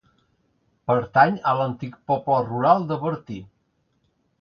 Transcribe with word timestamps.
Pertany 0.91 1.37
a 1.51 1.53
l'antic 1.61 2.01
poble 2.13 2.41
rural 2.51 2.91
de 2.93 3.01
Bertí. 3.07 3.43